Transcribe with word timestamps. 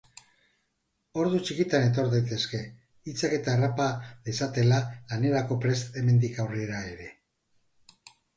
Ordu 1.23 1.41
txikitan 1.49 1.83
etor 1.89 2.09
daitezke 2.13 2.61
hitzak 3.11 3.35
eta 3.37 3.53
harrapa 3.57 3.87
dezatela 4.31 4.81
lanerako 5.13 5.59
prest 5.67 6.01
hemendik 6.03 6.43
aurrera 6.47 6.83
ere. 6.97 7.13